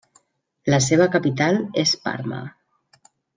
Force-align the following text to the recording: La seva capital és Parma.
La 0.73 0.79
seva 0.85 1.07
capital 1.17 1.59
és 1.83 1.93
Parma. 2.07 2.41